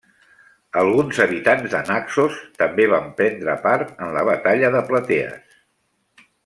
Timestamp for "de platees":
4.79-5.59